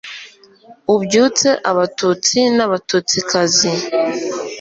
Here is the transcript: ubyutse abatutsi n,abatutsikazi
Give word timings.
ubyutse 0.93 1.47
abatutsi 1.71 2.39
n,abatutsikazi 2.55 3.71